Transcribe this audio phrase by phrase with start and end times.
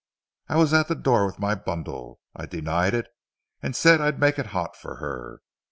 [0.49, 2.19] I was at the door with my bundle.
[2.35, 3.07] I denied it,
[3.61, 5.41] and said I'd make it hot for her.